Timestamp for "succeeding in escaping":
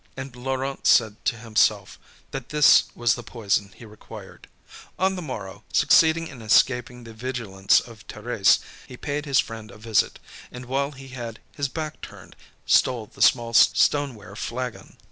5.71-7.03